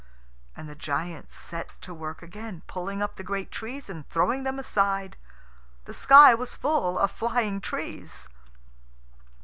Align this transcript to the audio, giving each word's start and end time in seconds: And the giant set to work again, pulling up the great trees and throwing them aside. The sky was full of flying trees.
And 0.57 0.67
the 0.67 0.73
giant 0.73 1.31
set 1.31 1.79
to 1.81 1.93
work 1.93 2.23
again, 2.23 2.63
pulling 2.65 3.03
up 3.03 3.17
the 3.17 3.23
great 3.23 3.51
trees 3.51 3.87
and 3.87 4.09
throwing 4.09 4.45
them 4.45 4.57
aside. 4.57 5.15
The 5.85 5.93
sky 5.93 6.33
was 6.33 6.55
full 6.55 6.97
of 6.97 7.11
flying 7.11 7.61
trees. 7.61 8.27